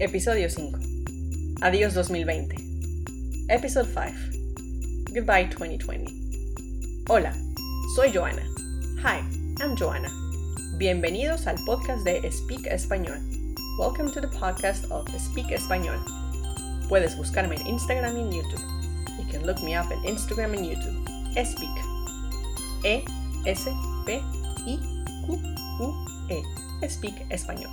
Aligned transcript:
Episodio 0.00 0.48
5. 0.50 0.74
Adiós 1.62 1.94
2020. 1.94 2.56
Episode 3.48 3.86
5. 3.86 5.14
Goodbye 5.14 5.46
2020. 5.46 6.10
Hola, 7.08 7.32
soy 7.94 8.10
Joana. 8.10 8.42
Hi, 9.04 9.22
I'm 9.62 9.76
Joana. 9.76 10.10
Bienvenidos 10.78 11.46
al 11.46 11.56
podcast 11.64 12.02
de 12.04 12.20
Speak 12.32 12.66
Español. 12.66 13.20
Welcome 13.78 14.10
to 14.10 14.20
the 14.20 14.26
podcast 14.26 14.84
of 14.90 15.06
Speak 15.16 15.52
Español. 15.52 16.02
Puedes 16.88 17.16
buscarme 17.16 17.54
en 17.54 17.66
Instagram 17.68 18.16
y 18.16 18.20
en 18.20 18.32
YouTube. 18.32 18.62
You 19.16 19.24
can 19.30 19.46
look 19.46 19.62
me 19.62 19.78
up 19.78 19.86
en 19.92 20.04
Instagram 20.04 20.54
and 20.54 20.66
YouTube. 20.66 20.98
Speak. 21.44 21.70
E 22.82 23.04
S 23.46 23.70
P 24.04 24.20
I 24.66 24.76
Q 25.24 25.38
U 25.78 25.94
E. 26.30 26.42
Speak 26.88 27.14
Español. 27.30 27.70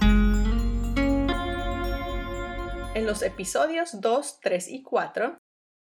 En 2.93 3.05
los 3.05 3.21
episodios 3.21 4.01
2, 4.01 4.41
3 4.41 4.67
y 4.67 4.83
4, 4.83 5.37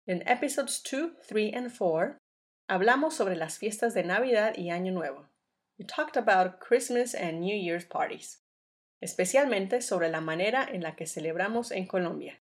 en 0.06 0.28
episodes 0.28 0.82
2, 0.82 1.12
3 1.28 1.54
and 1.54 1.78
4, 1.78 2.18
hablamos 2.68 3.14
sobre 3.14 3.36
las 3.36 3.56
fiestas 3.56 3.94
de 3.94 4.02
Navidad 4.02 4.56
y 4.56 4.70
Año 4.70 4.90
Nuevo. 4.90 5.28
We 5.78 5.84
talked 5.84 6.16
about 6.16 6.58
Christmas 6.58 7.14
and 7.14 7.38
New 7.38 7.56
Year's 7.56 7.84
parties, 7.84 8.42
especialmente 9.00 9.80
sobre 9.80 10.08
la 10.08 10.20
manera 10.20 10.66
en 10.68 10.82
la 10.82 10.96
que 10.96 11.06
celebramos 11.06 11.70
en 11.70 11.86
Colombia, 11.86 12.40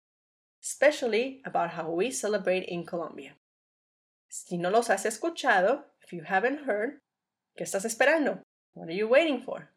especially 0.62 1.42
about 1.44 1.72
how 1.76 1.90
we 1.90 2.10
celebrate 2.10 2.64
in 2.66 2.86
Colombia. 2.86 3.36
Si 4.30 4.56
no 4.56 4.70
los 4.70 4.88
has 4.88 5.04
escuchado, 5.04 5.84
if 6.02 6.14
you 6.14 6.22
haven't 6.26 6.66
heard, 6.66 7.02
¿qué 7.58 7.64
estás 7.64 7.84
esperando? 7.84 8.40
What 8.72 8.88
are 8.88 8.96
you 8.96 9.06
waiting 9.06 9.42
for? 9.42 9.68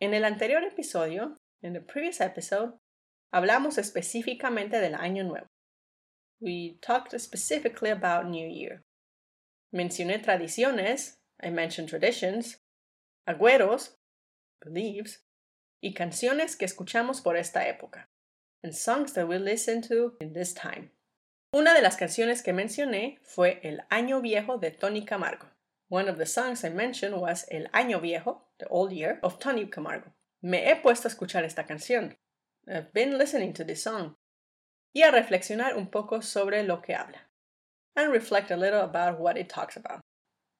En 0.00 0.12
el 0.12 0.24
anterior 0.24 0.64
episodio, 0.64 1.36
in 1.62 1.72
the 1.72 1.80
previous 1.80 2.20
episode, 2.20 2.72
Hablamos 3.34 3.78
específicamente 3.78 4.78
del 4.78 4.94
Año 4.94 5.24
Nuevo. 5.24 5.46
We 6.38 6.78
talked 6.82 7.18
specifically 7.18 7.90
about 7.90 8.26
New 8.26 8.46
Year. 8.46 8.84
Mencioné 9.72 10.18
tradiciones, 10.18 11.18
I 11.42 11.48
mentioned 11.48 11.88
traditions, 11.88 12.60
agüeros, 13.26 13.96
beliefs, 14.60 15.24
y 15.80 15.94
canciones 15.94 16.56
que 16.56 16.66
escuchamos 16.66 17.22
por 17.22 17.36
esta 17.38 17.66
época, 17.66 18.10
and 18.62 18.74
songs 18.74 19.14
that 19.14 19.26
we 19.26 19.38
listen 19.38 19.80
to 19.80 20.14
in 20.20 20.34
this 20.34 20.52
time. 20.52 20.90
Una 21.54 21.72
de 21.72 21.80
las 21.80 21.96
canciones 21.96 22.42
que 22.42 22.52
mencioné 22.52 23.18
fue 23.22 23.60
El 23.62 23.80
Año 23.90 24.20
Viejo 24.20 24.58
de 24.58 24.72
Tony 24.72 25.06
Camargo. 25.06 25.48
One 25.88 26.10
of 26.10 26.18
the 26.18 26.26
songs 26.26 26.64
I 26.64 26.68
mentioned 26.68 27.16
was 27.16 27.46
El 27.50 27.66
Año 27.72 27.98
Viejo, 27.98 28.42
the 28.58 28.66
Old 28.68 28.92
Year, 28.92 29.18
of 29.22 29.38
Tony 29.38 29.66
Camargo. 29.70 30.12
Me 30.42 30.70
he 30.70 30.76
puesto 30.76 31.08
a 31.08 31.10
escuchar 31.10 31.44
esta 31.44 31.64
canción 31.64 32.16
I've 32.68 32.92
been 32.92 33.18
listening 33.18 33.52
to 33.54 33.64
this 33.64 33.82
song. 33.82 34.14
Y 34.94 35.02
a 35.02 35.10
reflexionar 35.10 35.76
un 35.76 35.88
poco 35.88 36.20
sobre 36.20 36.62
lo 36.62 36.80
que 36.80 36.94
habla. 36.94 37.22
And 37.96 38.12
reflect 38.12 38.50
a 38.50 38.56
little 38.56 38.80
about 38.80 39.18
what 39.18 39.36
it 39.36 39.48
talks 39.48 39.76
about. 39.76 40.00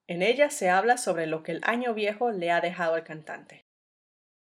En 0.09 0.21
ella 0.21 0.49
se 0.49 0.67
habla 0.67 0.97
sobre 0.97 1.25
lo 1.27 1.43
que 1.43 1.53
el 1.53 1.61
año 1.61 1.93
viejo 1.93 2.29
le 2.29 2.49
ha 2.51 2.59
dejado 2.59 2.95
al 2.95 3.03
cantante. 3.03 3.65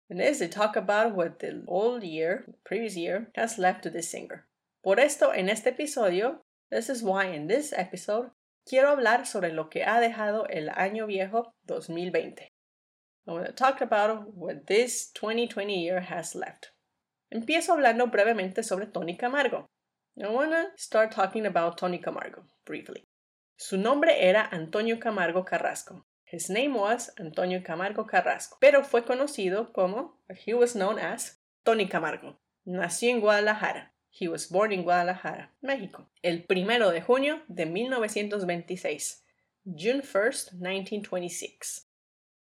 In 0.10 0.18
this, 0.18 0.40
they 0.40 0.48
talk 0.48 0.76
about 0.76 1.16
what 1.16 1.40
the 1.40 1.64
old 1.68 2.04
year, 2.04 2.46
previous 2.64 2.96
year, 2.96 3.30
has 3.36 3.58
left 3.58 3.84
to 3.84 3.90
the 3.90 4.02
singer. 4.02 4.46
Por 4.84 5.00
esto, 5.00 5.32
en 5.32 5.50
este 5.50 5.68
episodio, 5.68 6.40
this 6.72 6.90
is 6.90 7.04
why 7.04 7.26
in 7.26 7.48
this 7.48 7.74
episode, 7.74 8.32
quiero 8.66 8.96
hablar 8.96 9.26
sobre 9.26 9.52
lo 9.52 9.70
que 9.70 9.82
ha 9.84 10.00
dejado 10.00 10.46
el 10.50 10.70
año 10.70 11.08
viejo 11.08 11.54
2020. 11.68 12.52
I 13.28 13.32
want 13.32 13.46
to 13.48 13.54
talk 13.54 13.82
about 13.82 14.34
what 14.34 14.68
this 14.68 15.12
2020 15.12 15.82
year 15.82 16.02
has 16.02 16.36
left. 16.36 16.73
Empiezo 17.34 17.74
hablando 17.74 18.06
brevemente 18.12 18.62
sobre 18.62 18.86
Tony 18.86 19.18
Camargo. 19.18 19.66
I 20.16 20.28
wanna 20.28 20.72
start 20.78 21.12
talking 21.12 21.48
about 21.48 21.80
Tony 21.80 22.00
Camargo 22.00 22.46
briefly. 22.64 23.08
Su 23.58 23.76
nombre 23.76 24.28
era 24.28 24.48
Antonio 24.52 25.00
Camargo 25.00 25.44
Carrasco. 25.44 26.06
His 26.32 26.52
name 26.52 26.76
was 26.78 27.12
Antonio 27.18 27.64
Camargo 27.64 28.06
Carrasco, 28.06 28.58
pero 28.62 28.84
fue 28.84 29.04
conocido 29.04 29.74
como, 29.74 30.20
he 30.46 30.54
was 30.54 30.76
known 30.76 31.00
as, 31.00 31.42
Tony 31.64 31.88
Camargo. 31.88 32.38
Nació 32.66 33.10
en 33.10 33.20
Guadalajara. 33.20 33.96
He 34.12 34.28
was 34.28 34.48
born 34.48 34.72
in 34.72 34.84
Guadalajara, 34.84 35.50
México, 35.64 36.12
el 36.22 36.44
primero 36.44 36.92
de 36.92 37.02
junio 37.02 37.42
de 37.48 37.66
1926, 37.66 39.24
June 39.66 40.04
1st, 40.04 40.52
1926 40.60 41.93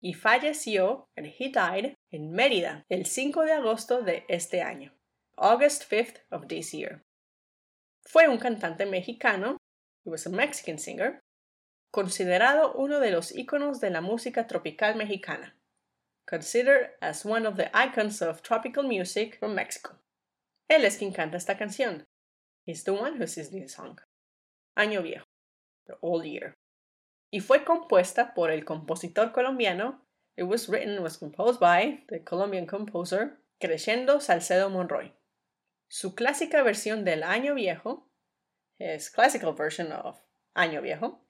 y 0.01 0.13
falleció, 0.13 1.09
and 1.15 1.27
he 1.27 1.49
died, 1.49 1.95
en 2.11 2.31
Mérida 2.31 2.85
el 2.89 3.05
5 3.05 3.45
de 3.45 3.53
agosto 3.53 4.01
de 4.01 4.25
este 4.29 4.61
año, 4.61 4.93
August 5.37 5.83
5th 5.89 6.19
of 6.31 6.47
this 6.47 6.73
year. 6.73 7.03
Fue 8.05 8.27
un 8.27 8.37
cantante 8.37 8.85
mexicano, 8.85 9.57
he 10.05 10.09
was 10.09 10.25
a 10.25 10.29
Mexican 10.29 10.77
singer, 10.77 11.19
considerado 11.91 12.73
uno 12.75 12.99
de 12.99 13.11
los 13.11 13.35
íconos 13.35 13.79
de 13.79 13.89
la 13.89 14.01
música 14.01 14.47
tropical 14.47 14.95
mexicana, 14.95 15.55
considered 16.25 16.91
as 17.01 17.25
one 17.25 17.45
of 17.45 17.57
the 17.57 17.69
icons 17.73 18.21
of 18.21 18.41
tropical 18.41 18.83
music 18.83 19.37
from 19.39 19.55
Mexico. 19.55 19.97
Él 20.69 20.85
es 20.85 20.97
quien 20.97 21.13
canta 21.13 21.37
esta 21.37 21.57
canción. 21.57 22.05
He's 22.65 22.83
the 22.83 22.91
one 22.91 23.17
who 23.17 23.25
sings 23.25 23.49
this 23.49 23.73
song. 23.73 23.97
Año 24.77 25.01
viejo, 25.01 25.23
the 25.87 25.95
old 26.01 26.25
year 26.25 26.53
y 27.31 27.39
fue 27.39 27.63
compuesta 27.63 28.33
por 28.33 28.51
el 28.51 28.65
compositor 28.65 29.31
colombiano. 29.31 30.01
It 30.37 30.43
was 30.43 30.69
written, 30.69 31.01
was 31.01 31.17
composed 31.17 31.59
by 31.59 32.03
the 32.09 32.23
Colombian 32.23 32.67
composer 32.67 33.39
Crescendo 33.59 34.19
Salcedo 34.19 34.69
Monroy. 34.69 35.11
Su 35.89 36.15
clásica 36.15 36.61
versión 36.63 37.03
del 37.03 37.23
Año 37.23 37.55
Viejo, 37.55 38.07
his 38.77 39.09
classical 39.09 39.53
version 39.53 39.91
of 39.91 40.19
Año 40.55 40.81
Viejo, 40.81 41.21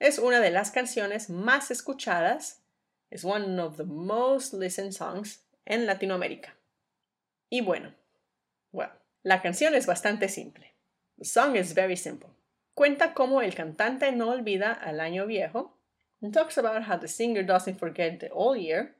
es 0.00 0.18
una 0.18 0.40
de 0.40 0.50
las 0.50 0.70
canciones 0.70 1.30
más 1.30 1.70
escuchadas, 1.70 2.62
es 3.10 3.24
one 3.24 3.60
of 3.60 3.76
the 3.76 3.84
most 3.84 4.54
listened 4.54 4.92
songs 4.92 5.44
en 5.66 5.86
Latinoamérica. 5.86 6.56
Y 7.50 7.60
bueno, 7.60 7.94
well, 8.72 8.90
la 9.22 9.42
canción 9.42 9.74
es 9.74 9.86
bastante 9.86 10.28
simple. 10.28 10.74
The 11.18 11.24
song 11.24 11.56
is 11.56 11.74
very 11.74 11.96
simple. 11.96 12.30
Cuenta 12.74 13.14
cómo 13.14 13.42
el 13.42 13.54
cantante 13.54 14.12
no 14.12 14.30
olvida 14.30 14.72
al 14.72 15.00
año 15.00 15.26
viejo. 15.26 15.76
And 16.22 16.32
talks 16.34 16.58
about 16.58 16.84
how 16.84 16.98
the 16.98 17.08
singer 17.08 17.42
doesn't 17.42 17.78
forget 17.78 18.20
the 18.20 18.30
old 18.30 18.58
year, 18.58 18.96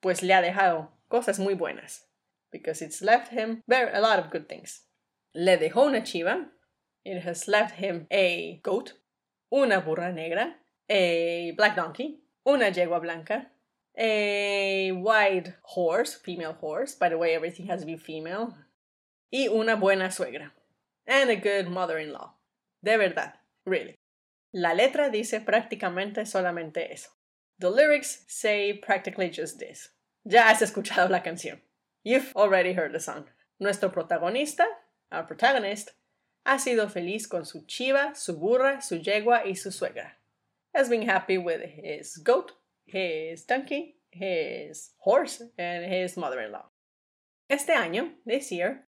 pues 0.00 0.22
le 0.22 0.34
ha 0.34 0.42
dejado 0.42 0.88
cosas 1.08 1.38
muy 1.38 1.54
buenas. 1.54 2.06
Because 2.50 2.82
it's 2.82 3.00
left 3.00 3.32
him 3.32 3.62
very, 3.66 3.90
a 3.92 4.00
lot 4.00 4.18
of 4.18 4.30
good 4.30 4.48
things. 4.48 4.82
Le 5.34 5.56
dejó 5.56 5.86
una 5.86 6.00
chiva. 6.02 6.50
It 7.04 7.22
has 7.22 7.46
left 7.48 7.76
him 7.76 8.06
a 8.10 8.60
goat, 8.62 8.94
una 9.52 9.80
burra 9.80 10.12
negra, 10.12 10.56
a 10.88 11.52
black 11.56 11.76
donkey, 11.76 12.20
una 12.46 12.70
yegua 12.70 13.00
blanca, 13.00 13.50
a 13.96 14.90
white 14.92 15.54
horse, 15.62 16.14
female 16.14 16.54
horse. 16.54 16.94
By 16.94 17.08
the 17.08 17.18
way, 17.18 17.34
everything 17.34 17.66
has 17.66 17.80
to 17.80 17.86
be 17.86 17.96
female. 17.96 18.54
Y 19.30 19.48
una 19.48 19.76
buena 19.76 20.08
suegra. 20.10 20.52
And 21.06 21.30
a 21.30 21.36
good 21.36 21.68
mother 21.68 21.98
in 21.98 22.12
law. 22.12 22.34
De 22.84 22.98
verdad, 22.98 23.40
really. 23.64 23.94
La 24.52 24.74
letra 24.74 25.08
dice 25.08 25.40
prácticamente 25.40 26.26
solamente 26.26 26.92
eso. 26.92 27.10
The 27.58 27.70
lyrics 27.70 28.24
say 28.28 28.74
practically 28.74 29.30
just 29.30 29.58
this. 29.58 29.90
Ya 30.24 30.50
has 30.50 30.60
escuchado 30.60 31.08
la 31.08 31.22
canción. 31.22 31.62
You've 32.04 32.30
already 32.36 32.74
heard 32.74 32.92
the 32.92 33.00
song. 33.00 33.24
Nuestro 33.58 33.88
protagonista, 33.88 34.66
our 35.10 35.26
protagonist, 35.26 35.92
ha 36.44 36.58
sido 36.58 36.90
feliz 36.90 37.26
con 37.26 37.46
su 37.46 37.64
chiva, 37.66 38.14
su 38.14 38.34
burra, 38.34 38.82
su 38.82 38.98
yegua 38.98 39.46
y 39.46 39.54
su 39.54 39.70
suegra. 39.70 40.18
Has 40.74 40.90
been 40.90 41.08
happy 41.08 41.38
with 41.38 41.62
his 41.62 42.18
goat, 42.18 42.52
his 42.84 43.46
donkey, 43.46 43.96
his 44.10 44.90
horse, 44.98 45.42
and 45.56 45.90
his 45.90 46.18
mother-in-law. 46.18 46.66
Este 47.48 47.70
año, 47.70 48.12
this 48.26 48.52
year, 48.52 48.86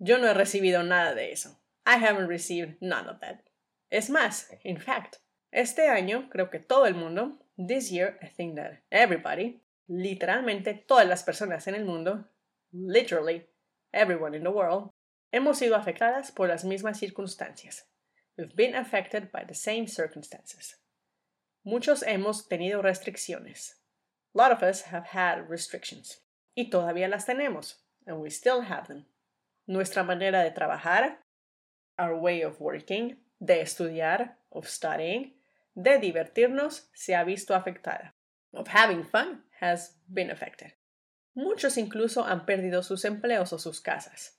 yo 0.00 0.18
no 0.18 0.26
he 0.26 0.34
recibido 0.34 0.84
nada 0.84 1.14
de 1.14 1.30
eso. 1.30 1.56
I 1.88 1.96
haven't 1.96 2.28
received 2.28 2.82
none 2.82 3.08
of 3.08 3.20
that. 3.20 3.44
Es 3.90 4.10
más, 4.10 4.50
in 4.62 4.76
fact, 4.76 5.16
este 5.50 5.88
año 5.88 6.28
creo 6.28 6.50
que 6.50 6.58
todo 6.58 6.84
el 6.84 6.94
mundo, 6.94 7.38
this 7.56 7.90
year 7.90 8.18
I 8.22 8.26
think 8.26 8.56
that 8.56 8.82
everybody, 8.92 9.62
literalmente 9.88 10.74
todas 10.86 11.08
las 11.08 11.22
personas 11.22 11.66
en 11.66 11.74
el 11.74 11.86
mundo, 11.86 12.26
literally 12.74 13.46
everyone 13.94 14.34
in 14.34 14.42
the 14.42 14.50
world, 14.50 14.90
hemos 15.32 15.56
sido 15.56 15.76
afectadas 15.76 16.30
por 16.30 16.48
las 16.48 16.62
mismas 16.62 16.98
circunstancias. 16.98 17.86
We've 18.36 18.54
been 18.54 18.74
affected 18.74 19.32
by 19.32 19.44
the 19.44 19.54
same 19.54 19.86
circumstances. 19.86 20.76
Muchos 21.64 22.02
hemos 22.02 22.48
tenido 22.48 22.82
restricciones. 22.82 23.76
A 24.34 24.38
lot 24.38 24.52
of 24.52 24.62
us 24.62 24.82
have 24.92 25.06
had 25.14 25.48
restrictions. 25.48 26.20
Y 26.54 26.68
todavía 26.68 27.08
las 27.08 27.24
tenemos. 27.24 27.76
And 28.06 28.20
we 28.20 28.28
still 28.28 28.60
have 28.60 28.88
them. 28.88 29.06
Nuestra 29.66 30.04
manera 30.04 30.42
de 30.42 30.50
trabajar, 30.50 31.24
our 31.98 32.16
way 32.16 32.42
of 32.42 32.60
working, 32.60 33.16
de 33.44 33.60
estudiar, 33.62 34.34
of 34.52 34.68
studying, 34.68 35.32
de 35.74 35.98
divertirnos, 35.98 36.82
se 36.94 37.14
ha 37.14 37.24
visto 37.24 37.54
afectada. 37.54 38.12
Of 38.54 38.68
having 38.68 39.04
fun 39.04 39.42
has 39.60 39.94
been 40.12 40.30
affected. 40.30 40.72
Muchos 41.34 41.76
incluso 41.76 42.24
han 42.24 42.46
perdido 42.46 42.82
sus 42.82 43.04
empleos 43.04 43.52
o 43.52 43.58
sus 43.58 43.80
casas. 43.80 44.32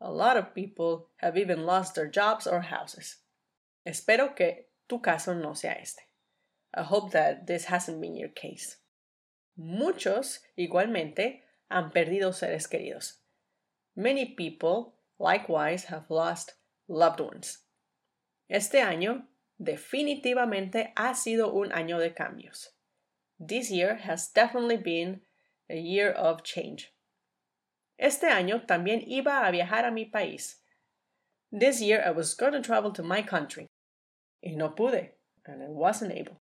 A 0.00 0.10
lot 0.10 0.36
of 0.36 0.54
people 0.54 1.08
have 1.16 1.36
even 1.36 1.64
lost 1.64 1.94
their 1.94 2.08
jobs 2.08 2.46
or 2.46 2.60
houses. 2.60 3.16
Espero 3.86 4.36
que 4.36 4.66
tu 4.88 5.00
caso 5.00 5.34
no 5.34 5.54
sea 5.54 5.76
este. 5.80 6.02
I 6.74 6.82
hope 6.82 7.12
that 7.12 7.46
this 7.46 7.64
hasn't 7.64 8.00
been 8.00 8.16
your 8.16 8.28
case. 8.28 8.76
Muchos, 9.56 10.40
igualmente, 10.58 11.42
han 11.70 11.90
perdido 11.90 12.32
seres 12.32 12.66
queridos. 12.66 13.20
Many 13.96 14.34
people, 14.34 14.94
likewise, 15.18 15.84
have 15.84 16.10
lost 16.10 16.54
loved 16.88 17.20
ones. 17.20 17.64
Este 18.48 18.80
año 18.80 19.28
definitivamente 19.58 20.92
ha 20.96 21.14
sido 21.14 21.52
un 21.52 21.72
año 21.72 21.98
de 21.98 22.14
cambios. 22.14 22.70
This 23.38 23.70
year 23.70 23.96
has 23.96 24.32
definitely 24.32 24.76
been 24.76 25.22
a 25.68 25.76
year 25.76 26.10
of 26.10 26.42
change. 26.42 26.92
Este 27.98 28.24
año 28.24 28.66
también 28.66 29.02
iba 29.06 29.46
a 29.46 29.50
viajar 29.50 29.84
a 29.84 29.90
mi 29.90 30.04
país. 30.04 30.60
This 31.50 31.80
year 31.80 32.02
I 32.04 32.10
was 32.10 32.34
going 32.34 32.52
to 32.52 32.60
travel 32.60 32.92
to 32.92 33.02
my 33.02 33.22
country. 33.22 33.68
Y 34.42 34.54
no 34.56 34.70
pude, 34.70 35.10
and 35.46 35.62
I 35.62 35.68
wasn't 35.68 36.12
able. 36.12 36.40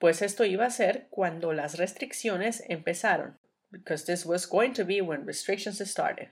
Pues 0.00 0.22
esto 0.22 0.44
iba 0.44 0.66
a 0.66 0.70
ser 0.70 1.08
cuando 1.10 1.52
las 1.52 1.76
restricciones 1.76 2.62
empezaron, 2.68 3.34
because 3.70 4.04
this 4.04 4.24
was 4.24 4.46
going 4.46 4.72
to 4.74 4.84
be 4.84 5.00
when 5.00 5.26
restrictions 5.26 5.78
started. 5.88 6.28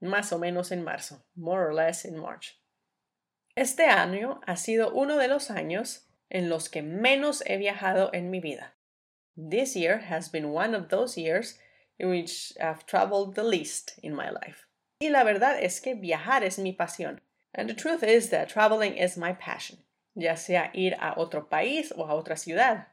Más 0.00 0.32
o 0.32 0.38
menos 0.38 0.70
en 0.70 0.84
marzo, 0.84 1.24
more 1.34 1.62
or 1.64 1.74
less 1.74 2.04
in 2.04 2.18
March. 2.18 2.60
Este 3.56 3.86
año 3.86 4.40
ha 4.46 4.56
sido 4.56 4.92
uno 4.92 5.16
de 5.16 5.26
los 5.26 5.50
años 5.50 6.06
en 6.30 6.48
los 6.48 6.68
que 6.68 6.82
menos 6.82 7.42
he 7.46 7.56
viajado 7.56 8.10
en 8.12 8.30
mi 8.30 8.40
vida. 8.40 8.74
This 9.36 9.74
year 9.74 9.98
has 10.08 10.28
been 10.28 10.52
one 10.52 10.74
of 10.74 10.88
those 10.88 11.16
years 11.16 11.58
in 11.98 12.08
which 12.08 12.52
I've 12.60 12.86
traveled 12.86 13.34
the 13.34 13.42
least 13.42 13.98
in 14.02 14.14
my 14.14 14.30
life. 14.30 14.66
Y 15.00 15.08
la 15.08 15.24
verdad 15.24 15.58
es 15.60 15.80
que 15.80 15.94
viajar 15.94 16.44
es 16.44 16.58
mi 16.58 16.72
pasión. 16.72 17.20
And 17.54 17.68
the 17.68 17.74
truth 17.74 18.02
is 18.02 18.30
that 18.30 18.48
traveling 18.48 18.96
is 18.96 19.16
my 19.16 19.32
passion. 19.32 19.78
Ya 20.14 20.34
sea 20.34 20.70
ir 20.74 20.94
a 21.00 21.14
otro 21.16 21.42
país 21.42 21.92
o 21.96 22.04
a 22.04 22.14
otra 22.14 22.36
ciudad. 22.36 22.86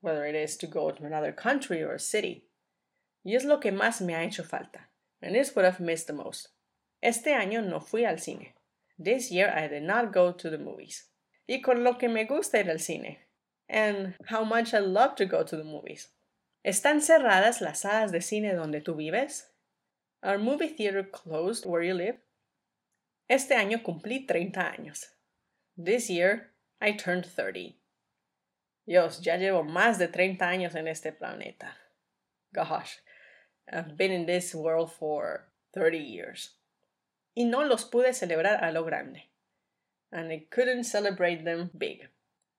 Whether 0.00 0.24
it 0.24 0.34
is 0.34 0.56
to 0.58 0.66
go 0.66 0.90
to 0.90 1.04
another 1.04 1.32
country 1.32 1.82
or 1.82 1.98
city. 1.98 2.44
Y 3.24 3.34
es 3.34 3.44
lo 3.44 3.58
que 3.58 3.72
más 3.72 4.00
me 4.00 4.14
ha 4.14 4.22
hecho 4.22 4.44
falta. 4.44 4.88
And 5.22 5.36
it's 5.36 5.54
what 5.54 5.64
I've 5.64 5.80
missed 5.80 6.06
the 6.06 6.12
most. 6.12 6.48
Este 7.02 7.26
año 7.26 7.62
no 7.62 7.80
fui 7.80 8.04
al 8.04 8.18
cine. 8.18 8.54
This 8.98 9.30
year 9.30 9.48
I 9.48 9.68
did 9.68 9.82
not 9.82 10.12
go 10.12 10.32
to 10.32 10.50
the 10.50 10.58
movies. 10.58 11.10
Y 11.48 11.60
con 11.62 11.84
lo 11.84 11.94
que 11.94 12.08
me 12.08 12.24
gusta 12.24 12.58
ir 12.58 12.70
al 12.70 12.78
cine. 12.78 13.18
And 13.68 14.14
how 14.26 14.44
much 14.44 14.74
I 14.74 14.78
love 14.78 15.16
to 15.16 15.26
go 15.26 15.42
to 15.42 15.56
the 15.56 15.64
movies. 15.64 16.08
¿Están 16.64 17.00
cerradas 17.00 17.60
las 17.60 17.80
salas 17.80 18.10
de 18.10 18.20
cine 18.20 18.54
donde 18.54 18.80
tú 18.80 18.96
vives? 18.96 19.46
Are 20.22 20.38
movie 20.38 20.68
theater 20.68 21.04
closed 21.04 21.64
where 21.64 21.82
you 21.82 21.94
live? 21.94 22.18
Este 23.28 23.54
año 23.54 23.82
cumplí 23.82 24.26
30 24.26 24.60
años. 24.60 25.04
This 25.76 26.08
year 26.08 26.52
I 26.80 26.92
turned 26.92 27.24
30. 27.24 27.76
Dios, 28.86 29.20
ya 29.20 29.36
llevo 29.36 29.64
más 29.64 29.98
de 29.98 30.08
30 30.08 30.48
años 30.48 30.74
en 30.74 30.88
este 30.88 31.12
planeta. 31.12 31.76
Gosh, 32.52 32.98
I've 33.70 33.96
been 33.96 34.12
in 34.12 34.26
this 34.26 34.54
world 34.54 34.92
for 34.92 35.48
30 35.74 35.98
years. 35.98 36.56
Y 37.34 37.44
no 37.44 37.64
los 37.64 37.84
pude 37.84 38.14
celebrar 38.14 38.64
a 38.64 38.72
lo 38.72 38.84
grande. 38.84 39.28
And 40.10 40.32
I 40.32 40.46
couldn't 40.50 40.84
celebrate 40.84 41.44
them 41.44 41.70
big. 41.76 42.08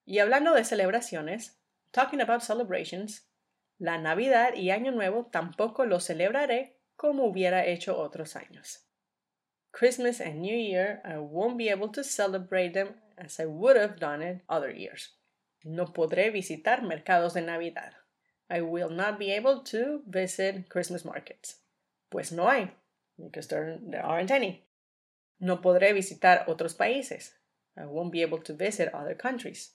Y 0.05 0.19
hablando 0.19 0.53
de 0.53 0.63
celebraciones, 0.63 1.57
talking 1.91 2.21
about 2.21 2.41
celebrations, 2.41 3.23
la 3.79 3.97
Navidad 3.97 4.53
y 4.55 4.71
Año 4.71 4.91
Nuevo 4.91 5.29
tampoco 5.31 5.85
lo 5.85 5.99
celebraré 5.99 6.77
como 6.95 7.25
hubiera 7.25 7.65
hecho 7.65 7.97
otros 7.97 8.35
años. 8.35 8.87
Christmas 9.71 10.19
and 10.21 10.41
New 10.41 10.57
Year, 10.57 11.01
I 11.05 11.17
won't 11.17 11.57
be 11.57 11.69
able 11.69 11.89
to 11.89 12.03
celebrate 12.03 12.73
them 12.73 12.95
as 13.17 13.39
I 13.39 13.45
would 13.45 13.77
have 13.77 13.99
done 13.99 14.23
it 14.23 14.43
other 14.49 14.71
years. 14.71 15.15
No 15.63 15.93
podré 15.93 16.31
visitar 16.31 16.81
mercados 16.81 17.33
de 17.33 17.41
Navidad. 17.41 17.93
I 18.49 18.61
will 18.61 18.89
not 18.89 19.19
be 19.19 19.31
able 19.31 19.61
to 19.65 20.01
visit 20.07 20.69
Christmas 20.69 21.03
markets. 21.03 21.57
Pues 22.09 22.31
no 22.31 22.47
hay, 22.49 22.71
because 23.21 23.47
there, 23.47 23.77
there 23.81 24.05
aren't 24.05 24.31
any. 24.31 24.63
No 25.39 25.57
podré 25.57 25.93
visitar 25.93 26.45
otros 26.47 26.75
países. 26.75 27.31
I 27.77 27.85
won't 27.85 28.11
be 28.11 28.21
able 28.21 28.39
to 28.39 28.53
visit 28.53 28.93
other 28.93 29.13
countries. 29.13 29.71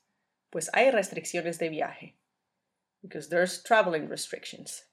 Pues 0.51 0.69
hay 0.75 0.91
restricciones 0.91 1.59
de 1.59 1.69
viaje 1.69 2.15
because 3.03 3.29
there's 3.29 3.63
traveling 3.63 4.09
restrictions. 4.09 4.85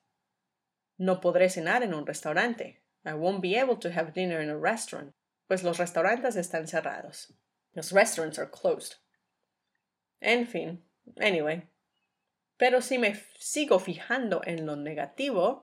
No 0.98 1.22
podré 1.22 1.50
cenar 1.50 1.84
en 1.84 1.94
un 1.94 2.06
restaurante. 2.06 2.80
I 3.06 3.14
won't 3.14 3.42
be 3.42 3.56
able 3.56 3.78
to 3.78 3.92
have 3.92 4.14
dinner 4.14 4.42
in 4.42 4.50
a 4.50 4.58
restaurant, 4.58 5.14
pues 5.48 5.64
los 5.64 5.78
restaurantes 5.78 6.36
están 6.36 6.68
cerrados. 6.68 7.32
Los 7.76 7.92
restaurants 7.94 8.38
are 8.38 8.46
closed. 8.46 8.96
En 10.22 10.46
fin, 10.46 10.80
anyway. 11.20 11.64
Pero 12.60 12.82
si 12.82 12.98
me 12.98 13.16
sigo 13.40 13.80
fijando 13.80 14.42
en 14.46 14.66
lo 14.66 14.76
negativo, 14.76 15.62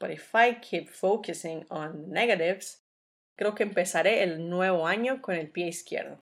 but 0.00 0.10
if 0.10 0.34
I 0.34 0.54
keep 0.60 0.88
focusing 0.88 1.66
on 1.68 2.10
negatives, 2.10 2.82
creo 3.36 3.54
que 3.54 3.64
empezaré 3.64 4.22
el 4.22 4.48
nuevo 4.48 4.86
año 4.86 5.20
con 5.20 5.34
el 5.34 5.50
pie 5.50 5.68
izquierdo. 5.68 6.18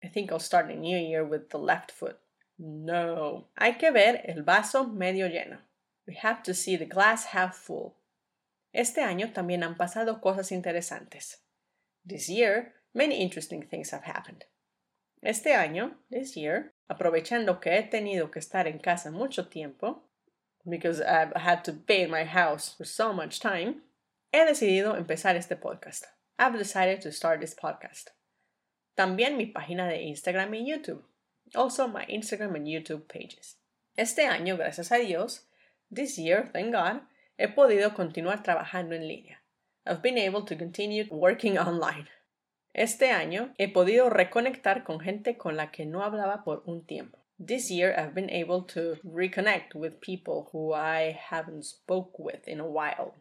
I 0.00 0.08
think 0.08 0.30
I'll 0.30 0.38
start 0.38 0.68
the 0.68 0.76
new 0.76 0.96
year 0.96 1.24
with 1.24 1.48
the 1.50 1.58
left 1.58 1.90
foot. 1.90 2.20
No. 2.56 3.48
Hay 3.56 3.78
que 3.78 3.90
ver 3.90 4.22
el 4.24 4.44
vaso 4.44 4.86
medio 4.86 5.26
lleno. 5.26 5.58
We 6.06 6.14
have 6.22 6.44
to 6.44 6.54
see 6.54 6.76
the 6.76 6.86
glass 6.86 7.26
half 7.34 7.56
full. 7.56 7.94
Este 8.72 9.02
año 9.02 9.32
también 9.32 9.64
han 9.64 9.76
pasado 9.76 10.20
cosas 10.20 10.52
interesantes. 10.52 11.42
This 12.06 12.28
year, 12.28 12.74
many 12.94 13.16
interesting 13.16 13.62
things 13.62 13.90
have 13.90 14.04
happened. 14.04 14.44
Este 15.22 15.54
año, 15.54 15.96
this 16.10 16.36
year, 16.36 16.72
aprovechando 16.88 17.60
que 17.60 17.76
he 17.76 17.82
tenido 17.82 18.30
que 18.30 18.38
estar 18.38 18.66
en 18.66 18.78
casa 18.78 19.10
mucho 19.10 19.48
tiempo, 19.48 20.02
because 20.68 21.00
I've 21.00 21.32
had 21.34 21.64
to 21.64 21.72
be 21.72 22.02
in 22.02 22.10
my 22.10 22.24
house 22.24 22.74
for 22.76 22.84
so 22.84 23.12
much 23.12 23.40
time, 23.40 23.82
he 24.32 24.38
decidido 24.38 24.96
empezar 24.96 25.36
este 25.36 25.56
podcast. 25.56 26.04
I've 26.38 26.56
decided 26.56 27.00
to 27.02 27.12
start 27.12 27.40
this 27.40 27.54
podcast. 27.54 28.10
También 28.96 29.36
mi 29.36 29.46
página 29.46 29.88
de 29.88 30.02
Instagram 30.02 30.54
y 30.54 30.64
YouTube. 30.64 31.02
also 31.54 31.86
my 31.86 32.04
Instagram 32.06 32.54
and 32.54 32.66
YouTube 32.66 33.08
pages. 33.08 33.56
Este 33.96 34.26
año, 34.26 34.56
gracias 34.56 34.92
a 34.92 34.98
Dios, 34.98 35.46
this 35.90 36.18
year, 36.18 36.48
thank 36.52 36.72
God, 36.72 37.02
he 37.36 37.48
podido 37.48 37.94
continuar 37.94 38.42
trabajando 38.42 38.94
en 38.94 39.08
línea. 39.08 39.38
I've 39.86 40.02
been 40.02 40.18
able 40.18 40.42
to 40.42 40.56
continue 40.56 41.06
working 41.10 41.58
online. 41.58 42.08
Este 42.78 43.10
año 43.10 43.52
he 43.58 43.66
podido 43.66 44.08
reconectar 44.08 44.84
con 44.84 45.00
gente 45.00 45.36
con 45.36 45.56
la 45.56 45.72
que 45.72 45.84
no 45.84 46.04
hablaba 46.04 46.44
por 46.44 46.62
un 46.64 46.86
tiempo. 46.86 47.18
This 47.44 47.72
year 47.72 47.92
I've 47.98 48.14
been 48.14 48.30
able 48.30 48.62
to 48.72 49.00
reconnect 49.02 49.74
with 49.74 49.98
people 49.98 50.48
who 50.52 50.72
I 50.72 51.18
haven't 51.28 51.64
spoke 51.64 52.12
with 52.20 52.46
in 52.46 52.60
a 52.60 52.64
while. 52.64 53.14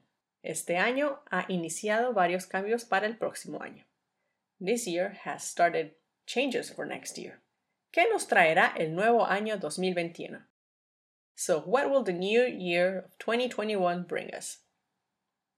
Este 0.44 0.78
año 0.78 1.24
ha 1.32 1.46
iniciado 1.48 2.14
varios 2.14 2.46
cambios 2.46 2.86
para 2.86 3.08
el 3.08 3.18
próximo 3.18 3.60
año. 3.60 3.86
This 4.64 4.86
year 4.86 5.18
has 5.26 5.44
started 5.44 5.96
changes 6.28 6.70
for 6.70 6.86
next 6.86 7.18
year. 7.18 7.42
¿Qué 7.92 8.06
nos 8.12 8.28
traerá 8.28 8.76
el 8.78 8.94
nuevo 8.94 9.26
año 9.26 9.58
2021? 9.58 10.46
So, 11.34 11.62
what 11.62 11.90
will 11.90 12.04
the 12.04 12.14
new 12.14 12.46
year 12.46 13.06
of 13.06 13.18
2021 13.18 14.06
bring 14.08 14.30
us? 14.36 14.60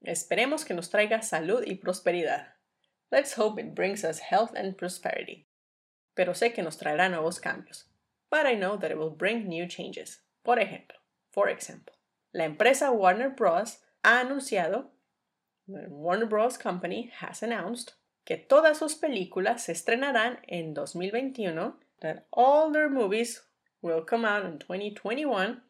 Esperemos 0.06 0.63
que 0.63 0.74
nos 0.74 0.89
traiga 0.89 1.22
salud 1.22 1.65
y 1.68 1.75
prosperidad. 1.75 2.59
Let's 3.12 3.34
hope 3.34 3.60
it 3.60 3.74
brings 3.74 4.04
us 4.04 4.20
health 4.20 4.54
and 4.56 4.78
prosperity. 4.78 5.48
Pero 6.16 6.34
sé 6.34 6.54
que 6.54 6.63
nos 6.63 6.78
traerá 6.78 7.10
nuevos 7.10 7.39
cambios. 7.39 7.86
But 8.30 8.46
I 8.46 8.54
know 8.54 8.78
that 8.78 8.92
it 8.92 8.98
will 8.98 9.10
bring 9.10 9.48
new 9.48 9.68
changes. 9.68 10.20
Por 10.44 10.58
ejemplo, 10.58 10.98
for 11.32 11.50
example, 11.50 11.96
la 12.34 12.46
empresa 12.46 12.92
Warner 12.92 13.30
Bros. 13.30 13.80
ha 14.04 14.22
anunciado, 14.22 14.89
Warner 15.68 16.28
Bros. 16.28 16.58
Company 16.58 17.12
has 17.20 17.42
announced, 17.42 17.94
que 18.25 18.38
todas 18.38 18.78
sus 18.78 18.96
películas 18.96 19.62
se 19.62 19.74
estrenarán 19.74 20.39
en 20.48 20.74
2021 20.74 21.74
that 22.01 22.28
all 22.32 22.72
their 22.72 22.89
movies 22.89 23.42
will 23.82 24.01
come 24.01 24.25
out 24.25 24.46
in 24.46 24.60
2021 24.60 25.62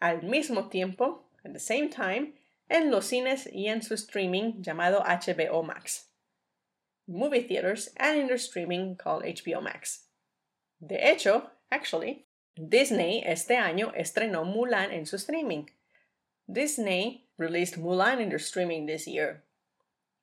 al 0.00 0.20
mismo 0.22 0.68
tiempo, 0.70 1.22
at 1.44 1.52
the 1.52 1.60
same 1.60 1.88
time, 1.88 2.34
en 2.68 2.90
los 2.90 3.06
cines 3.06 3.46
y 3.52 3.66
en 3.68 3.82
su 3.82 3.94
streaming 3.94 4.62
llamado 4.62 5.02
HBO 5.04 5.64
Max. 5.64 6.07
Movie 7.08 7.40
theaters 7.40 7.88
and 7.96 8.20
in 8.20 8.26
their 8.26 8.36
streaming 8.36 8.94
called 8.94 9.24
HBO 9.24 9.62
Max. 9.62 10.04
De 10.86 10.96
hecho, 10.96 11.50
actually, 11.72 12.26
Disney 12.54 13.22
este 13.24 13.56
año 13.56 13.92
estrenó 13.96 14.44
Mulan 14.44 14.92
en 14.92 15.06
su 15.06 15.16
streaming. 15.16 15.70
Disney 16.46 17.26
released 17.38 17.78
Mulan 17.78 18.20
in 18.20 18.28
their 18.28 18.38
streaming 18.38 18.86
this 18.86 19.06
year, 19.06 19.44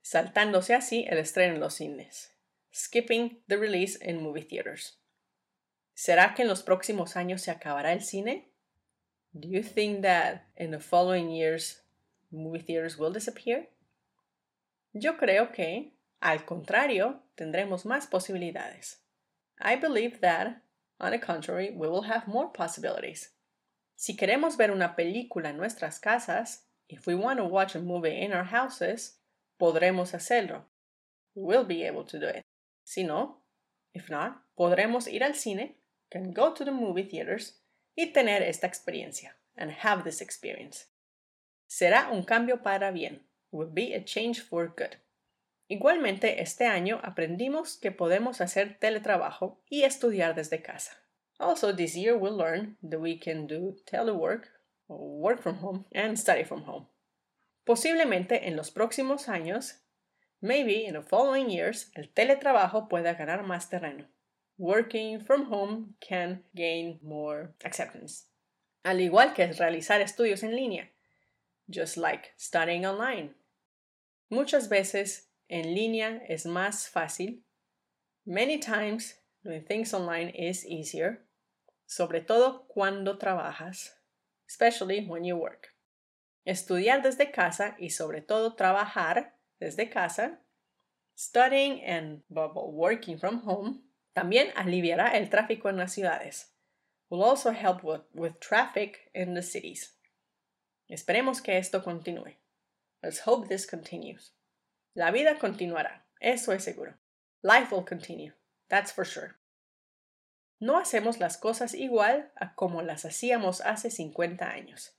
saltándose 0.03 0.75
así 0.75 1.07
el 1.09 1.17
estreno 1.17 1.55
en 1.55 1.59
los 1.59 1.75
cines, 1.75 2.29
skipping 2.71 3.39
the 3.47 3.57
release 3.57 3.95
in 3.95 4.21
movie 4.21 4.43
theaters. 4.43 4.97
¿Será 5.95 6.35
que 6.35 6.43
en 6.43 6.49
los 6.49 6.61
próximos 6.61 7.15
años 7.15 7.41
se 7.41 7.51
acabará 7.51 7.93
el 7.93 8.01
cine? 8.01 8.49
Do 9.33 9.47
you 9.47 9.63
think 9.63 10.03
that 10.03 10.45
in 10.55 10.71
the 10.71 10.79
following 10.79 11.31
years 11.31 11.81
movie 12.31 12.59
theaters 12.59 12.97
will 12.97 13.11
disappear? 13.11 13.69
Yo 14.93 15.17
creo 15.17 15.51
que, 15.51 15.94
Al 16.21 16.45
contrario, 16.45 17.23
tendremos 17.35 17.85
más 17.85 18.07
posibilidades. 18.07 19.03
I 19.59 19.75
believe 19.75 20.19
that, 20.21 20.63
on 20.99 21.11
the 21.11 21.19
contrary, 21.19 21.71
we 21.71 21.87
will 21.87 22.03
have 22.03 22.27
more 22.27 22.49
possibilities. 22.53 23.31
Si 23.95 24.15
queremos 24.15 24.57
ver 24.57 24.71
una 24.71 24.95
película 24.95 25.49
en 25.49 25.57
nuestras 25.57 25.99
casas, 25.99 26.65
if 26.89 27.07
we 27.07 27.15
want 27.15 27.39
to 27.39 27.45
watch 27.45 27.75
a 27.75 27.79
movie 27.79 28.21
in 28.21 28.33
our 28.33 28.45
houses, 28.45 29.19
podremos 29.59 30.13
hacerlo. 30.13 30.63
We 31.35 31.43
will 31.43 31.65
be 31.65 31.83
able 31.83 32.03
to 32.05 32.19
do 32.19 32.27
it. 32.27 32.43
Si 32.83 33.03
no, 33.03 33.37
if 33.93 34.09
not, 34.09 34.43
podremos 34.57 35.07
ir 35.07 35.23
al 35.23 35.33
cine, 35.33 35.75
can 36.11 36.33
go 36.33 36.53
to 36.53 36.63
the 36.65 36.71
movie 36.71 37.03
theaters 37.03 37.59
y 37.97 38.11
tener 38.13 38.41
esta 38.43 38.67
experiencia, 38.67 39.35
and 39.55 39.71
have 39.71 40.03
this 40.03 40.21
experience. 40.21 40.87
Será 41.67 42.09
un 42.11 42.23
cambio 42.23 42.61
para 42.61 42.91
bien. 42.91 43.21
Will 43.51 43.67
be 43.67 43.93
a 43.93 44.03
change 44.03 44.41
for 44.41 44.67
good. 44.67 44.97
Igualmente, 45.67 46.41
este 46.41 46.67
año 46.67 46.99
aprendimos 47.03 47.77
que 47.77 47.91
podemos 47.91 48.39
hacer 48.39 48.77
teletrabajo 48.79 49.63
y 49.67 49.83
estudiar 49.83 50.35
desde 50.35 50.61
casa. 50.61 50.93
Also, 51.39 51.75
this 51.75 51.95
year 51.95 52.15
we'll 52.15 52.37
learn 52.37 52.77
that 52.87 52.99
we 52.99 53.19
can 53.19 53.47
do 53.47 53.75
telework, 53.85 54.47
or 54.87 54.99
work 54.99 55.41
from 55.41 55.57
home, 55.57 55.85
and 55.93 56.17
study 56.17 56.43
from 56.43 56.63
home. 56.63 56.87
Posiblemente 57.65 58.47
en 58.47 58.55
los 58.55 58.69
próximos 58.69 59.27
años, 59.27 59.81
maybe 60.39 60.85
in 60.85 60.93
the 60.93 61.01
following 61.01 61.49
years, 61.49 61.91
el 61.95 62.13
teletrabajo 62.13 62.87
pueda 62.87 63.15
ganar 63.15 63.43
más 63.43 63.69
terreno. 63.69 64.05
Working 64.57 65.19
from 65.19 65.51
home 65.51 65.95
can 65.99 66.43
gain 66.53 66.99
more 67.01 67.55
acceptance. 67.63 68.27
Al 68.83 69.01
igual 69.01 69.33
que 69.33 69.51
realizar 69.51 69.99
estudios 69.99 70.43
en 70.43 70.55
línea, 70.55 70.91
just 71.67 71.97
like 71.97 72.33
studying 72.37 72.85
online. 72.85 73.33
Muchas 74.29 74.69
veces 74.69 75.24
en 75.47 75.73
línea 75.73 76.21
es 76.27 76.45
más 76.45 76.89
fácil. 76.89 77.43
Many 78.25 78.59
times 78.59 79.15
doing 79.43 79.63
things 79.63 79.93
online 79.93 80.31
is 80.35 80.65
easier, 80.65 81.27
sobre 81.85 82.21
todo 82.21 82.67
cuando 82.67 83.17
trabajas, 83.17 83.93
especially 84.47 85.05
when 85.07 85.23
you 85.23 85.37
work. 85.37 85.75
Estudiar 86.45 87.01
desde 87.01 87.31
casa 87.31 87.75
y 87.79 87.89
sobre 87.89 88.21
todo 88.21 88.55
trabajar 88.55 89.33
desde 89.59 89.89
casa, 89.89 90.39
studying 91.15 91.83
and 91.83 92.23
working 92.29 93.17
from 93.17 93.41
home, 93.45 93.83
también 94.13 94.51
aliviará 94.55 95.15
el 95.17 95.29
tráfico 95.29 95.69
en 95.69 95.77
las 95.77 95.93
ciudades. 95.93 96.51
Will 97.09 97.23
also 97.23 97.51
help 97.51 97.83
with, 97.83 98.01
with 98.13 98.39
traffic 98.39 99.11
in 99.13 99.33
the 99.35 99.43
cities. 99.43 99.95
Esperemos 100.89 101.41
que 101.41 101.57
esto 101.57 101.83
continúe. 101.83 102.35
Let's 103.03 103.19
hope 103.19 103.47
this 103.47 103.65
continues. 103.65 104.34
La 104.95 105.11
vida 105.11 105.37
continuará, 105.37 106.07
eso 106.21 106.53
es 106.53 106.63
seguro. 106.63 106.97
Life 107.41 107.75
will 107.75 107.83
continue, 107.83 108.33
that's 108.69 108.93
for 108.93 109.05
sure. 109.05 109.35
No 110.61 110.77
hacemos 110.79 111.19
las 111.19 111.37
cosas 111.37 111.73
igual 111.73 112.31
a 112.37 112.55
como 112.55 112.81
las 112.81 113.03
hacíamos 113.03 113.59
hace 113.59 113.91
50 113.91 114.49
años. 114.49 114.95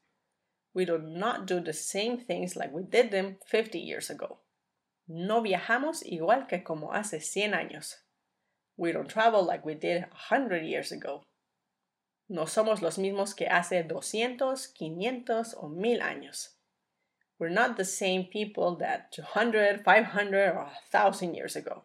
We 0.74 0.84
do 0.84 0.98
not 0.98 1.46
do 1.46 1.62
the 1.62 1.72
same 1.72 2.18
things 2.18 2.56
like 2.56 2.74
we 2.74 2.82
did 2.82 3.10
them 3.10 3.38
50 3.46 3.78
years 3.78 4.10
ago. 4.10 4.42
No 5.08 5.40
viajamos 5.40 6.04
igual 6.04 6.46
que 6.46 6.62
como 6.62 6.92
hace 6.92 7.20
100 7.20 7.54
años. 7.54 8.04
We 8.76 8.92
don't 8.92 9.08
travel 9.08 9.46
like 9.46 9.64
we 9.64 9.74
did 9.74 10.04
100 10.28 10.62
years 10.68 10.92
ago. 10.92 11.22
No 12.28 12.46
somos 12.46 12.82
los 12.82 12.98
mismos 12.98 13.34
que 13.34 13.46
hace 13.46 13.82
200, 13.82 14.68
500 14.68 15.54
o 15.54 15.68
1000 15.68 16.02
años. 16.02 16.55
We're 17.38 17.48
not 17.48 17.76
the 17.76 17.84
same 17.84 18.24
people 18.24 18.76
that 18.76 19.12
200, 19.12 19.84
500 19.84 20.48
or 20.50 20.70
1000 20.92 21.34
years 21.34 21.56
ago. 21.56 21.82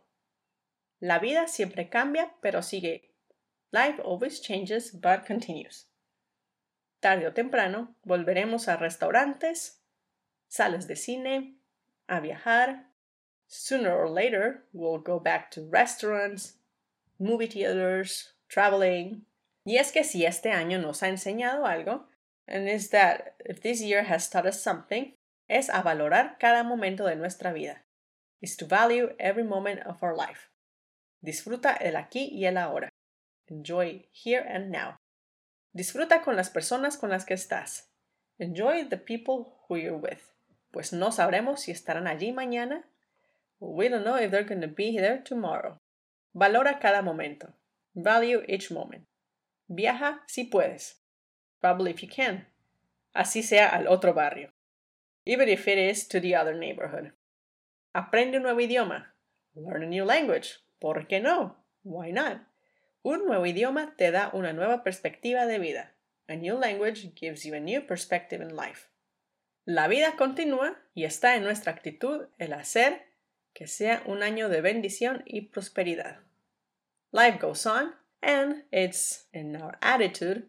La 1.01 1.19
vida 1.19 1.47
siempre 1.47 1.89
cambia, 1.91 2.29
pero 2.41 2.61
sigue. 2.61 3.01
Life 3.73 3.99
always 3.99 4.39
changes 4.39 4.91
but 4.91 5.25
continues 5.25 5.85
tarde 7.01 7.27
o 7.27 7.33
temprano 7.33 7.95
volveremos 8.05 8.67
a 8.67 8.77
restaurantes, 8.77 9.81
salas 10.47 10.87
de 10.87 10.95
cine, 10.95 11.55
a 12.07 12.21
viajar. 12.21 12.85
Sooner 13.47 13.93
or 13.93 14.09
later, 14.09 14.63
we'll 14.71 14.99
go 14.99 15.19
back 15.19 15.51
to 15.51 15.67
restaurants, 15.69 16.53
movie 17.19 17.47
theaters, 17.47 18.33
traveling. 18.47 19.25
Y 19.65 19.75
es 19.75 19.91
que 19.91 20.05
si 20.05 20.25
este 20.25 20.51
año 20.51 20.79
nos 20.79 21.01
ha 21.01 21.09
enseñado 21.09 21.65
algo, 21.65 22.05
and 22.47 22.69
is 22.69 22.91
that 22.91 23.35
if 23.45 23.61
this 23.61 23.81
year 23.81 24.03
has 24.03 24.29
taught 24.29 24.45
us 24.45 24.63
something, 24.63 25.13
es 25.51 25.69
a 25.69 25.81
valorar 25.81 26.37
cada 26.39 26.63
momento 26.63 27.05
de 27.05 27.15
nuestra 27.15 27.51
vida. 27.51 27.83
Is 28.39 28.57
to 28.57 28.65
value 28.65 29.13
every 29.19 29.43
moment 29.43 29.85
of 29.85 30.01
our 30.01 30.15
life. 30.15 30.49
Disfruta 31.21 31.73
el 31.73 31.95
aquí 31.95 32.29
y 32.31 32.45
el 32.45 32.57
ahora. 32.57 32.89
Enjoy 33.47 34.07
here 34.13 34.43
and 34.47 34.71
now. 34.71 34.97
Disfruta 35.73 36.23
con 36.23 36.35
las 36.35 36.49
personas 36.49 36.97
con 36.97 37.09
las 37.09 37.25
que 37.25 37.35
estás. 37.35 37.89
Enjoy 38.39 38.87
the 38.89 38.97
people 38.97 39.53
who 39.67 39.77
you're 39.77 39.97
with. 39.97 40.19
Pues 40.71 40.93
no 40.93 41.11
sabremos 41.11 41.59
si 41.61 41.71
estarán 41.71 42.07
allí 42.07 42.31
mañana. 42.31 42.83
We 43.59 43.89
don't 43.89 44.03
know 44.03 44.17
if 44.17 44.31
they're 44.31 44.47
going 44.47 44.61
to 44.61 44.67
be 44.67 44.97
there 44.97 45.19
tomorrow. 45.19 45.77
Valora 46.33 46.79
cada 46.79 47.01
momento. 47.01 47.53
Value 47.93 48.41
each 48.47 48.71
moment. 48.71 49.05
Viaja 49.67 50.21
si 50.27 50.45
puedes. 50.45 51.01
Probably 51.59 51.91
if 51.91 52.01
you 52.01 52.09
can. 52.09 52.47
Así 53.13 53.43
sea 53.43 53.67
al 53.67 53.87
otro 53.87 54.13
barrio. 54.13 54.49
Even 55.25 55.49
if 55.49 55.67
it 55.67 55.77
is 55.77 56.07
to 56.07 56.19
the 56.19 56.35
other 56.35 56.55
neighborhood. 56.55 57.11
Aprende 57.93 58.37
un 58.37 58.43
nuevo 58.43 58.59
idioma. 58.59 59.13
Learn 59.55 59.83
a 59.83 59.87
new 59.87 60.05
language. 60.05 60.59
¿Por 60.79 61.07
qué 61.07 61.21
no? 61.21 61.57
Why 61.83 62.11
not? 62.11 62.41
Un 63.03 63.25
nuevo 63.25 63.45
idioma 63.45 63.95
te 63.97 64.11
da 64.11 64.31
una 64.33 64.53
nueva 64.53 64.83
perspectiva 64.83 65.45
de 65.45 65.59
vida. 65.59 65.93
A 66.27 66.35
new 66.35 66.57
language 66.57 67.13
gives 67.15 67.43
you 67.43 67.53
a 67.53 67.59
new 67.59 67.81
perspective 67.81 68.41
in 68.41 68.55
life. 68.55 68.87
La 69.65 69.87
vida 69.87 70.15
continúa 70.15 70.77
y 70.95 71.03
está 71.03 71.35
en 71.35 71.43
nuestra 71.43 71.71
actitud 71.71 72.27
el 72.39 72.53
hacer 72.53 73.01
que 73.53 73.67
sea 73.67 74.01
un 74.05 74.23
año 74.23 74.49
de 74.49 74.61
bendición 74.61 75.23
y 75.25 75.49
prosperidad. 75.49 76.19
Life 77.11 77.39
goes 77.39 77.65
on 77.65 77.93
and 78.21 78.63
it's 78.71 79.27
in 79.33 79.55
our 79.55 79.77
attitude 79.81 80.47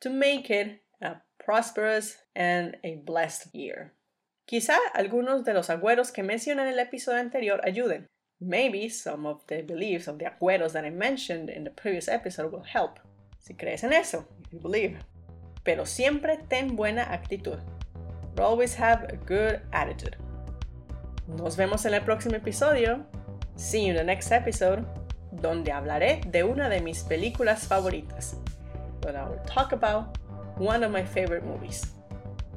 to 0.00 0.10
make 0.10 0.50
it 0.50 0.82
a 1.02 1.22
prosperous 1.38 2.18
and 2.34 2.76
a 2.84 2.96
blessed 3.04 3.54
year. 3.54 3.92
Quizá 4.46 4.76
algunos 4.92 5.44
de 5.44 5.54
los 5.54 5.70
agüeros 5.70 6.12
que 6.12 6.22
mencioné 6.22 6.62
en 6.62 6.68
el 6.68 6.78
episodio 6.78 7.18
anterior 7.18 7.62
ayuden. 7.64 8.10
Maybe 8.40 8.90
some 8.90 9.26
of 9.26 9.46
the 9.46 9.62
beliefs 9.62 10.06
of 10.06 10.18
the 10.18 10.26
acuerdos 10.26 10.74
that 10.74 10.84
I 10.84 10.90
mentioned 10.90 11.48
in 11.48 11.64
the 11.64 11.70
previous 11.70 12.08
episode 12.08 12.52
will 12.52 12.64
help. 12.64 13.00
Si 13.38 13.54
crees 13.54 13.84
en 13.84 13.94
eso, 13.94 14.26
you 14.52 14.60
believe. 14.60 14.98
Pero 15.62 15.86
siempre 15.86 16.38
ten 16.48 16.76
buena 16.76 17.04
actitud. 17.04 17.58
Always 18.38 18.74
have 18.74 19.04
a 19.04 19.16
good 19.16 19.60
attitude. 19.72 20.16
Nos 21.26 21.56
vemos 21.56 21.86
en 21.86 21.94
el 21.94 22.02
próximo 22.02 22.36
episodio. 22.36 23.06
See 23.56 23.86
you 23.86 23.92
in 23.92 23.96
the 23.96 24.04
next 24.04 24.30
episode, 24.30 24.84
donde 25.32 25.72
hablaré 25.72 26.20
de 26.30 26.44
una 26.44 26.68
de 26.68 26.82
mis 26.82 27.02
películas 27.04 27.66
favoritas. 27.66 28.36
But 29.00 29.14
I 29.14 29.24
will 29.24 29.40
talk 29.46 29.72
about 29.72 30.18
one 30.58 30.84
of 30.84 30.92
my 30.92 31.02
favorite 31.02 31.46
movies. 31.46 31.94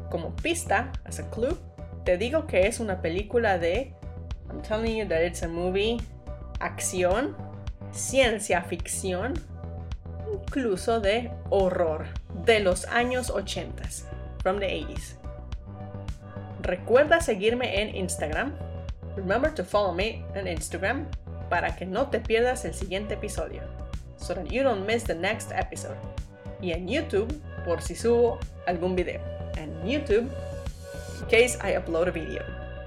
Como 0.10 0.32
pista, 0.42 0.92
as 1.06 1.20
a 1.20 1.24
clue, 1.30 1.58
te 2.08 2.18
digo 2.18 2.48
que 2.48 2.68
es 2.68 2.80
una 2.80 3.02
película 3.02 3.58
de 3.58 3.94
I'm 4.48 4.62
telling 4.62 4.96
you 4.96 5.06
that 5.10 5.24
it's 5.24 5.44
a 5.44 5.48
movie 5.50 5.98
acción, 6.62 7.36
ciencia 7.92 8.62
ficción, 8.62 9.34
incluso 10.32 11.02
de 11.02 11.30
horror 11.50 12.06
de 12.46 12.62
los 12.62 12.86
años 12.86 13.30
80, 13.30 13.84
from 14.42 14.58
the 14.58 14.68
80s. 14.68 15.16
Recuerda 16.62 17.20
seguirme 17.20 17.82
en 17.82 17.94
Instagram. 17.94 18.56
Remember 19.18 19.54
to 19.54 19.66
follow 19.66 19.94
me 19.94 20.24
on 20.34 20.48
Instagram 20.48 21.08
para 21.50 21.76
que 21.76 21.86
no 21.86 22.08
te 22.08 22.22
pierdas 22.22 22.64
el 22.64 22.74
siguiente 22.74 23.16
episodio, 23.16 23.64
so 24.16 24.34
that 24.34 24.46
you 24.46 24.64
don't 24.64 24.88
miss 24.88 25.04
the 25.04 25.14
next 25.14 25.52
episode. 25.52 25.98
Y 26.62 26.72
en 26.72 26.88
YouTube 26.88 27.28
por 27.66 27.82
si 27.82 27.96
subo 27.96 28.40
algún 28.66 28.96
video. 28.96 29.20
And 29.58 29.86
YouTube 29.86 30.32
case 31.26 31.58
I 31.62 31.76
upload 31.76 32.08
a 32.08 32.12
video. 32.12 32.44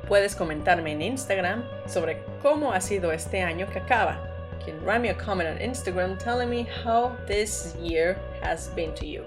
Puedes 0.06 0.34
comentarme 0.34 0.92
en 0.92 1.02
Instagram 1.02 1.64
sobre 1.86 2.22
cómo 2.42 2.72
ha 2.72 2.80
sido 2.80 3.12
este 3.12 3.42
año 3.42 3.70
que 3.70 3.80
acaba. 3.80 4.18
You 4.60 4.72
can 4.72 4.84
write 4.84 5.00
me 5.00 5.08
a 5.10 5.14
comment 5.14 5.48
on 5.48 5.58
Instagram 5.58 6.18
telling 6.18 6.50
me 6.50 6.66
how 6.84 7.16
this 7.26 7.74
year 7.80 8.18
has 8.42 8.68
been 8.74 8.94
to 8.94 9.06
you. 9.06 9.24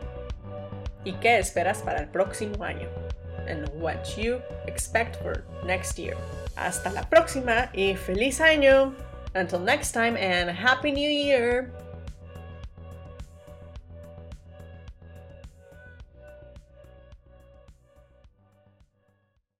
¿Y 1.05 1.13
qué 1.21 1.37
esperas 1.37 1.81
para 1.81 1.99
el 1.99 2.07
próximo 2.07 2.63
año? 2.63 2.87
And 3.47 3.67
what 3.73 4.17
you 4.17 4.41
expect 4.67 5.17
for 5.17 5.43
next 5.65 5.97
year. 5.97 6.15
Hasta 6.55 6.89
la 6.91 7.03
próxima 7.03 7.69
y 7.73 7.95
feliz 7.95 8.39
año. 8.39 8.93
Until 9.35 9.59
next 9.59 9.91
time 9.91 10.15
and 10.17 10.49
Happy 10.49 10.91
New 10.91 11.09
Year. 11.09 11.71